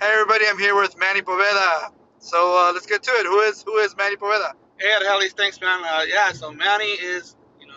[0.00, 1.90] Hey everybody, I'm here with Manny Poveda.
[2.20, 3.26] So uh, let's get to it.
[3.26, 4.52] Who is who is Manny Poveda?
[4.78, 5.80] Hey, Helly, thanks, man.
[5.84, 7.74] Uh, yeah, so Manny is, you know,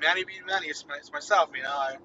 [0.00, 0.68] Manny being Manny.
[0.68, 1.50] It's, my, it's myself.
[1.54, 1.96] You know, I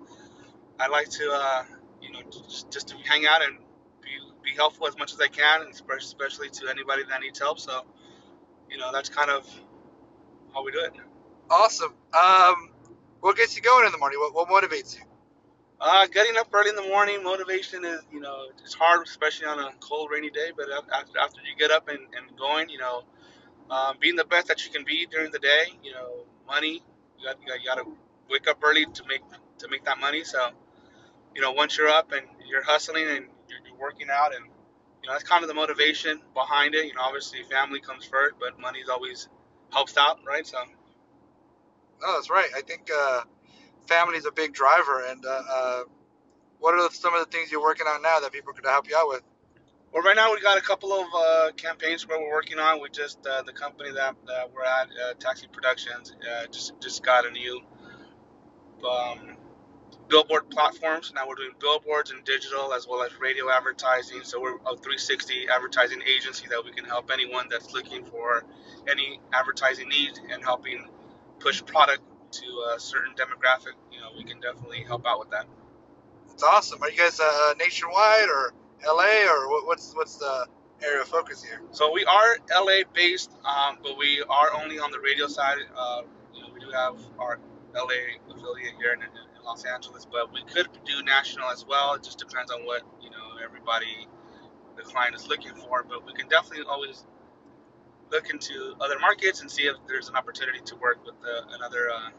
[0.81, 1.63] I like to, uh,
[2.02, 3.57] you know, just, just to hang out and
[4.02, 4.09] be
[4.44, 7.57] be helpful as much as I can, and especially to anybody that needs help.
[7.57, 7.86] So,
[8.70, 9.48] you know, that's kind of
[10.54, 10.93] how we do it.
[11.50, 11.93] Awesome.
[12.14, 12.71] Um,
[13.21, 14.20] what gets you going in the morning?
[14.20, 15.04] What, what motivates you?
[15.86, 19.59] Uh, getting up early in the morning, motivation is, you know, it's hard, especially on
[19.59, 20.49] a cold, rainy day.
[20.55, 23.03] But after, after you get up and, and going, you know,
[23.70, 26.81] um, being the best that you can be during the day, you know, money,
[27.20, 27.98] you got, you got, you got to
[28.30, 29.23] wake up early to make
[29.58, 30.23] to make that money.
[30.23, 30.52] So,
[31.35, 34.45] you know, once you're up and you're hustling and you're, you're working out, and
[35.02, 36.86] you know, that's kind of the motivation behind it.
[36.86, 39.27] You know, obviously family comes first, but money's always
[39.70, 40.47] helps out, right?
[40.47, 40.59] So.
[42.05, 42.50] Oh, that's right.
[42.55, 43.22] I think uh,
[43.88, 45.04] family is a big driver.
[45.08, 45.84] And uh, uh,
[46.60, 48.96] what are some of the things you're working on now that people could help you
[48.96, 49.22] out with?
[49.94, 52.81] Well, right now we got a couple of uh, campaigns where we're working on.
[52.81, 57.03] We just uh, the company that, that we're at, uh, Taxi Productions, uh, just just
[57.03, 57.62] got a new
[58.90, 59.38] um,
[60.08, 61.12] billboard platforms.
[61.14, 64.22] Now we're doing billboards and digital as well as radio advertising.
[64.23, 68.44] So we're a 360 advertising agency that we can help anyone that's looking for
[68.90, 70.90] any advertising need and helping
[71.40, 72.02] push product
[72.34, 72.45] to
[72.76, 75.45] a certain demographic, you know, we can definitely help out with that.
[76.30, 76.81] That's awesome.
[76.81, 78.53] Are you guys uh, nationwide or
[78.86, 80.48] LA or what's what's the
[80.84, 81.62] area of focus here?
[81.72, 85.58] So we are LA based, um, but we are only on the radio side.
[85.75, 86.02] Uh,
[86.34, 87.40] you know, we do have our
[87.75, 89.09] LA affiliate here in, in,
[89.45, 91.95] Los Angeles, but we could do national as well.
[91.95, 94.08] It just depends on what you know everybody,
[94.78, 95.84] the client is looking for.
[95.84, 97.03] But we can definitely always
[98.12, 101.90] look into other markets and see if there's an opportunity to work with uh, another
[101.90, 102.09] uh,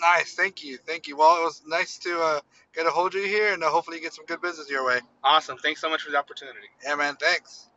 [0.00, 1.16] Nice, thank you, thank you.
[1.16, 2.40] Well, it was nice to uh,
[2.74, 4.86] get a hold of you here, and uh, hopefully you get some good business your
[4.86, 5.00] way.
[5.24, 5.58] Awesome.
[5.58, 6.68] Thanks so much for the opportunity.
[6.84, 7.16] Yeah, man.
[7.16, 7.68] Thanks.